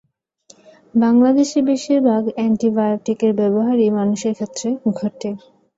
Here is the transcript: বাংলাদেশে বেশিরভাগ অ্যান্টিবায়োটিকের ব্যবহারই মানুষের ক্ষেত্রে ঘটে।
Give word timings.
বাংলাদেশে 0.93 1.59
বেশিরভাগ 1.69 2.23
অ্যান্টিবায়োটিকের 2.31 3.31
ব্যবহারই 3.39 3.89
মানুষের 3.97 4.33
ক্ষেত্রে 4.37 4.67
ঘটে। 4.99 5.29